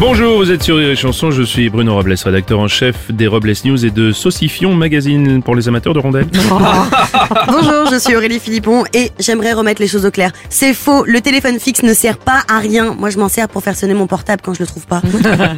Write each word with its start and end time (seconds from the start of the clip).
Bonjour, 0.00 0.38
vous 0.38 0.52
êtes 0.52 0.62
sur 0.62 0.76
Rire 0.76 0.90
et 0.90 0.96
Chanson, 0.96 1.32
je 1.32 1.42
suis 1.42 1.68
Bruno 1.70 1.92
Robles, 1.92 2.14
rédacteur 2.24 2.60
en 2.60 2.68
chef 2.68 3.10
des 3.10 3.26
Robles 3.26 3.52
News 3.64 3.84
et 3.84 3.90
de 3.90 4.12
Saucifion, 4.12 4.72
magazine 4.72 5.42
pour 5.42 5.56
les 5.56 5.66
amateurs 5.66 5.92
de 5.92 5.98
rondelles. 5.98 6.28
Bonjour, 7.48 7.90
je 7.90 7.98
suis 7.98 8.14
Aurélie 8.14 8.38
Philippon 8.38 8.84
et 8.94 9.10
j'aimerais 9.18 9.54
remettre 9.54 9.82
les 9.82 9.88
choses 9.88 10.06
au 10.06 10.12
clair. 10.12 10.30
C'est 10.50 10.72
faux, 10.72 11.04
le 11.04 11.20
téléphone 11.20 11.58
fixe 11.58 11.82
ne 11.82 11.92
sert 11.94 12.18
pas 12.18 12.42
à 12.48 12.60
rien. 12.60 12.94
Moi, 12.96 13.10
je 13.10 13.18
m'en 13.18 13.28
sers 13.28 13.48
pour 13.48 13.64
faire 13.64 13.74
sonner 13.74 13.94
mon 13.94 14.06
portable 14.06 14.40
quand 14.44 14.54
je 14.54 14.60
le 14.60 14.66
trouve 14.66 14.86
pas. 14.86 15.02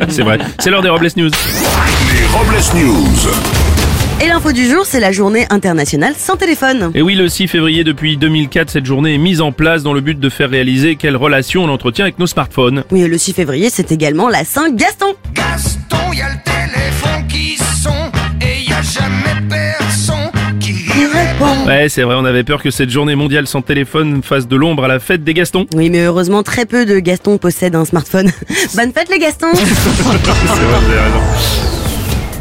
C'est 0.09 0.23
vrai, 0.23 0.39
c'est 0.59 0.71
l'heure 0.71 0.83
des 0.83 0.89
Robles 0.89 1.09
News. 1.17 1.31
Les 1.31 2.27
Robles 2.33 2.83
News. 2.83 3.80
Et 4.23 4.29
l'info 4.29 4.53
du 4.53 4.69
jour, 4.69 4.85
c'est 4.85 5.01
la 5.01 5.13
journée 5.13 5.47
internationale 5.49 6.13
sans 6.15 6.37
téléphone. 6.37 6.91
Et 6.95 7.01
oui, 7.01 7.15
le 7.15 7.27
6 7.27 7.49
février 7.49 7.85
depuis 7.85 8.19
2004, 8.19 8.69
cette 8.69 8.85
journée 8.85 9.15
est 9.15 9.19
mise 9.19 9.41
en 9.41 9.51
place 9.51 9.83
dans 9.83 9.95
le 9.95 10.03
but 10.03 10.21
de 10.21 10.29
faire 10.29 10.51
réaliser 10.51 10.97
quelle 10.97 11.17
relation 11.17 11.65
on 11.65 11.71
entretient 11.71 12.05
avec 12.05 12.19
nos 12.19 12.27
smartphones. 12.27 12.85
Oui, 12.91 13.07
le 13.07 13.17
6 13.17 13.33
février, 13.33 13.71
c'est 13.71 13.93
également 13.93 14.29
la 14.29 14.45
Saint-Gaston. 14.45 15.15
Gaston, 15.33 16.13
y 16.13 16.21
a 16.21 16.29
le 16.29 16.37
téléphone 16.45 17.27
qui 17.29 17.57
sonne 17.57 18.13
et 18.43 18.69
y 18.69 18.73
a 18.75 18.83
jamais 18.83 19.41
personne 19.49 20.31
qui 20.61 20.73
répond. 21.07 21.67
Ouais, 21.67 21.89
c'est 21.89 22.03
vrai, 22.03 22.17
on 22.19 22.27
avait 22.27 22.45
peur 22.45 22.63
que 22.63 22.71
cette 22.71 22.91
journée 22.91 23.15
mondiale 23.15 23.47
sans 23.47 23.63
téléphone 23.63 24.23
fasse 24.23 24.47
de 24.47 24.57
l'ombre 24.57 24.85
à 24.85 24.89
la 24.89 25.01
fête 25.01 25.25
des 25.25 25.33
Gastons. 25.33 25.67
Oui, 25.75 25.89
mais 25.89 26.05
heureusement, 26.05 26.43
très 26.43 26.67
peu 26.67 26.85
de 26.85 26.99
Gastons 26.99 27.39
possèdent 27.39 27.75
un 27.75 27.87
smartphone. 27.87 28.31
Bonne 28.77 28.93
fête 28.93 29.09
les 29.09 29.19
Gastons 29.19 29.47
C'est 29.55 29.65
vrai, 29.65 30.19
vous 30.23 30.93
avez 30.93 31.01
raison. 31.01 31.70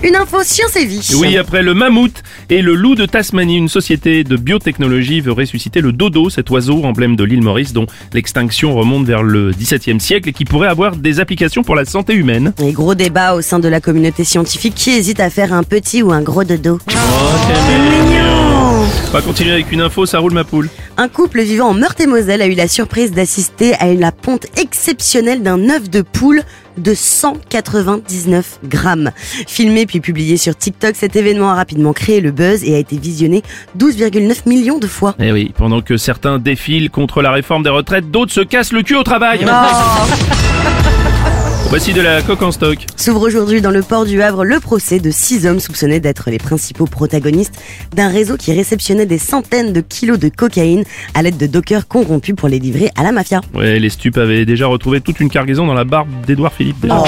Une 0.02 0.16
info 0.16 0.44
science 0.44 0.78
et 0.78 0.86
vie. 0.86 1.12
Oui, 1.20 1.36
après 1.36 1.62
le 1.62 1.74
mammouth 1.74 2.24
et 2.50 2.62
le 2.62 2.74
loup 2.74 2.96
de 2.96 3.06
Tasmanie, 3.06 3.58
une 3.58 3.68
société 3.68 4.24
de 4.24 4.38
biotechnologie 4.38 5.20
veut 5.20 5.34
ressusciter 5.34 5.82
le 5.82 5.92
dodo, 5.92 6.30
cet 6.30 6.50
oiseau 6.52 6.86
emblème 6.86 7.18
de 7.18 7.26
l'île 7.26 7.42
Maurice 7.42 7.74
dont 7.74 7.86
l'extinction 8.14 8.74
remonte 8.76 9.06
vers 9.06 9.24
le 9.24 9.52
XVIIe 9.52 10.00
siècle 10.00 10.30
et 10.30 10.34
qui 10.34 10.46
pourrait 10.46 10.70
avoir 10.70 10.96
des 10.96 11.20
applications 11.20 11.64
pour 11.64 11.76
la 11.76 11.84
santé 11.84 12.14
humaine. 12.14 12.54
Et 12.64 12.72
gros 12.72 12.96
débat 12.96 13.34
au 13.34 13.42
sein 13.42 13.60
de 13.60 13.68
la 13.68 13.82
communauté 13.82 14.24
scientifique 14.24 14.74
qui 14.74 14.92
hésite 14.92 15.20
à 15.20 15.30
faire 15.30 15.52
un 15.52 15.64
petit 15.64 16.02
ou 16.02 16.14
un 16.14 16.22
gros 16.22 16.46
dodo? 16.46 16.80
On 19.10 19.12
va 19.12 19.22
continuer 19.22 19.52
avec 19.52 19.72
une 19.72 19.82
info, 19.82 20.06
ça 20.06 20.20
roule 20.20 20.34
ma 20.34 20.46
poule. 20.46 20.70
Un 21.02 21.08
couple 21.08 21.44
vivant 21.44 21.70
en 21.70 21.74
Meurthe-et-Moselle 21.74 22.42
a 22.42 22.48
eu 22.48 22.56
la 22.56 22.68
surprise 22.68 23.14
d'assister 23.14 23.74
à 23.76 23.94
la 23.94 24.12
ponte 24.12 24.48
exceptionnelle 24.60 25.42
d'un 25.42 25.70
œuf 25.70 25.90
de 25.90 26.02
poule 26.02 26.44
de 26.76 26.94
199 26.94 28.60
grammes. 28.66 29.12
Filmé 29.48 29.86
puis 29.86 30.02
publié 30.02 30.36
sur 30.36 30.58
TikTok, 30.58 30.98
cet 30.98 31.16
événement 31.16 31.52
a 31.52 31.56
rapidement 31.56 31.94
créé 31.94 32.20
le 32.20 32.32
buzz 32.32 32.66
et 32.66 32.76
a 32.76 32.80
été 32.80 32.98
visionné 32.98 33.44
12,9 33.78 34.50
millions 34.50 34.78
de 34.78 34.88
fois. 34.88 35.16
Eh 35.22 35.32
oui, 35.32 35.54
pendant 35.56 35.80
que 35.80 35.96
certains 35.96 36.38
défilent 36.38 36.90
contre 36.90 37.22
la 37.22 37.32
réforme 37.32 37.64
des 37.64 37.70
retraites, 37.70 38.12
d'autres 38.12 38.34
se 38.34 38.42
cassent 38.42 38.74
le 38.74 38.84
cul 38.84 38.98
au 38.98 39.04
travail. 39.04 39.46
Voici 41.70 41.94
de 41.94 42.02
la 42.02 42.24
coque 42.24 42.42
en 42.42 42.52
stock. 42.52 42.80
S'ouvre 42.96 43.28
aujourd'hui 43.28 43.62
dans 43.62 43.70
le 43.70 43.84
port 43.84 44.04
du 44.04 44.24
Havre 44.24 44.44
le 44.44 44.60
procès 44.60 45.00
de 45.00 45.12
six 45.12 45.46
hommes 45.46 45.60
soupçonnés 45.60 46.00
d'être 46.00 46.32
les 46.32 46.40
principaux 46.40 46.88
protagonistes 46.88 47.62
d'un 47.94 48.10
réseau 48.10 48.38
qui 48.38 48.52
réceptionnait 48.54 49.06
des 49.06 49.20
centaines 49.20 49.72
de 49.72 49.80
kilos 49.80 50.18
de 50.18 50.30
cocaïne 50.30 50.84
à 51.14 51.22
l'aide 51.22 51.38
de 51.38 51.46
dockers 51.46 51.88
corrompus 51.88 52.34
pour 52.36 52.50
les 52.50 52.58
livrer 52.58 52.90
à 52.96 53.04
la 53.04 53.12
mafia. 53.12 53.42
Ouais, 53.54 53.78
les 53.78 53.90
stupes 53.92 54.18
avaient 54.18 54.46
déjà 54.46 54.66
retrouvé 54.66 55.00
toute 55.00 55.20
une 55.20 55.30
cargaison 55.30 55.68
dans 55.68 55.76
la 55.76 55.84
barbe 55.84 56.10
d'Edouard 56.26 56.54
Philippe. 56.54 56.82
déjà. 56.82 57.04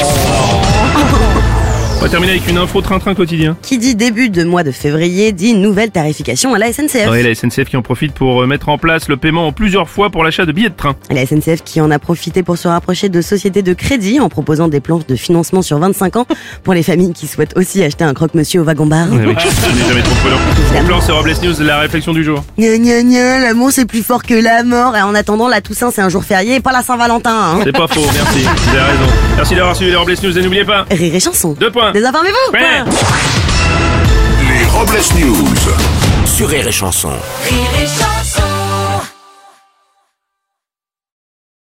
On 2.02 2.06
va 2.06 2.10
terminer 2.10 2.32
avec 2.32 2.50
une 2.50 2.58
info 2.58 2.82
train-train 2.82 3.14
quotidien. 3.14 3.56
Qui 3.62 3.78
dit 3.78 3.94
début 3.94 4.32
de 4.32 4.44
mois 4.44 4.64
de 4.64 4.72
février 4.72 5.34
dit 5.34 5.54
nouvelle 5.54 5.92
tarification 5.92 6.52
à 6.56 6.58
la 6.58 6.74
SNCF. 6.74 7.12
Ouais, 7.12 7.22
la 7.22 7.36
SNCF 7.36 7.66
qui 7.66 7.78
en 7.78 7.84
profite 7.84 8.12
pour 8.14 8.42
euh, 8.42 8.48
mettre 8.48 8.70
en 8.70 8.80
place 8.80 9.08
le 9.08 9.18
paiement 9.18 9.46
en 9.46 9.52
plusieurs 9.52 9.88
fois 9.88 10.10
pour 10.10 10.24
l'achat 10.24 10.48
de 10.48 10.52
billets 10.52 10.70
de 10.70 10.76
train. 10.76 10.96
La 11.12 11.28
SNCF 11.28 11.64
qui 11.64 11.80
en 11.80 11.92
a 11.92 12.00
profité 12.00 12.42
pour 12.42 12.58
se 12.58 12.68
rapprocher 12.68 13.10
de 13.10 13.22
sociétés 13.22 13.62
de 13.62 13.74
crédit 13.74 14.20
en 14.20 14.30
proposant 14.30 14.68
des 14.68 14.80
plans 14.80 15.00
de 15.08 15.16
financement 15.16 15.62
sur 15.62 15.78
25 15.78 16.16
ans 16.16 16.26
pour 16.64 16.74
les 16.74 16.82
familles 16.82 17.14
qui 17.14 17.28
souhaitent 17.28 17.56
aussi 17.56 17.84
acheter 17.84 18.04
un 18.04 18.16
croque-monsieur 18.16 18.62
au 18.62 18.64
wagon-bar. 18.64 19.08
Ouais, 19.12 19.20
oui, 19.20 19.36
n'ai 19.36 19.88
jamais 19.88 20.02
trop 20.02 20.16
plan, 20.88 21.02
c'est 21.02 21.12
Robles 21.12 21.36
News, 21.44 21.54
la 21.60 21.78
réflexion 21.82 22.14
du 22.14 22.24
jour. 22.24 22.44
Gna 22.58 22.80
gna 22.80 23.04
gna, 23.04 23.40
l'amour 23.42 23.72
c'est 23.72 23.86
plus 23.86 24.02
fort 24.02 24.24
que 24.24 24.34
la 24.34 24.64
mort. 24.64 24.98
Et 24.98 25.04
en 25.04 25.14
attendant, 25.14 25.48
la 25.48 25.62
Toussaint 25.62 25.92
c'est 25.92 26.02
un 26.02 26.10
jour 26.10 26.24
férié 26.24 26.56
et 26.56 26.60
pas 26.62 26.72
la 26.72 26.82
Saint-Valentin. 26.82 27.32
Hein. 27.32 27.60
C'est 27.64 27.72
pas 27.72 27.88
faux, 27.88 28.02
merci, 28.12 28.40
vous 28.40 28.70
avez 28.76 28.92
raison. 28.92 29.14
Merci 29.36 29.56
d'avoir 29.56 29.76
suivi 29.76 29.92
les 29.92 29.98
Robles 29.98 30.16
News 30.24 30.36
et 30.40 30.42
n'oubliez 30.42 30.66
pas, 30.66 30.86
Rire 30.90 31.14
et 31.14 31.20
chanson. 31.20 31.56
deux 31.60 31.70
points. 31.70 31.91
Désinformez-vous 31.94 32.54
Ouais. 32.54 32.84
Les 34.48 34.66
Robles 34.66 35.04
News. 35.16 36.26
Sur 36.26 36.48
Rire 36.50 36.68
et 36.68 36.72
Chanson. 36.72 37.12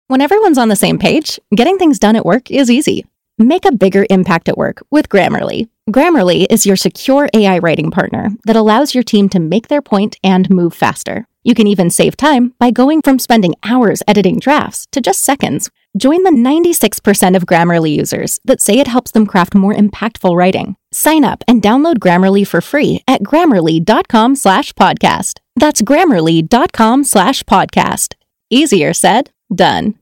When 0.09 0.21
everyone's 0.21 0.59
on 0.59 0.69
the 0.69 0.77
same 0.77 0.99
page, 0.99 1.39
getting 1.55 1.79
things 1.79 1.99
done 1.99 2.17
at 2.17 2.25
work 2.27 2.51
is 2.51 2.71
easy. 2.71 3.05
Make 3.39 3.65
a 3.65 3.73
bigger 3.73 4.05
impact 4.11 4.49
at 4.49 4.59
work 4.59 4.83
with 4.91 5.09
Grammarly. 5.09 5.69
Grammarly 5.91 6.47
is 6.51 6.67
your 6.67 6.77
secure 6.77 7.29
AI 7.33 7.59
writing 7.59 7.91
partner 7.91 8.31
that 8.45 8.57
allows 8.57 8.95
your 8.95 9.05
team 9.05 9.29
to 9.31 9.39
make 9.39 9.69
their 9.69 9.81
point 9.83 10.17
and 10.23 10.51
move 10.51 10.75
faster. 10.75 11.27
You 11.43 11.55
can 11.55 11.67
even 11.67 11.91
save 11.91 12.17
time 12.17 12.55
by 12.59 12.71
going 12.71 13.03
from 13.03 13.19
spending 13.19 13.55
hours 13.65 14.03
editing 14.07 14.39
drafts 14.39 14.87
to 14.93 15.01
just 15.01 15.21
seconds. 15.21 15.71
Join 15.97 16.23
the 16.23 16.31
96% 16.31 17.35
of 17.37 17.47
Grammarly 17.47 17.97
users 17.97 18.39
that 18.45 18.61
say 18.61 18.79
it 18.79 18.87
helps 18.87 19.11
them 19.11 19.27
craft 19.27 19.55
more 19.55 19.75
impactful 19.75 20.37
writing. 20.37 20.77
Sign 20.93 21.25
up 21.25 21.43
and 21.49 21.63
download 21.63 21.99
Grammarly 21.99 22.47
for 22.47 22.61
free 22.61 23.03
at 23.09 23.23
grammarly.com 23.23 24.37
slash 24.37 24.73
podcast. 24.75 25.39
That's 25.57 25.83
grammarly.com 25.83 27.05
slash 27.05 27.43
podcast. 27.45 28.15
Easier 28.51 28.93
said, 28.93 29.31
done. 29.53 29.95